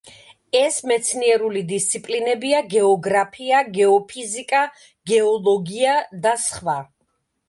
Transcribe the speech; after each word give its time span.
ეს 0.59 0.77
მეცნიერული 0.91 1.61
დისციპლინებია: 1.71 2.61
გეოგრაფია, 2.71 3.59
გეოფიზიკა, 3.75 4.63
გეოლოგია 5.13 5.93
და 6.25 6.33
სხვა. 6.47 6.79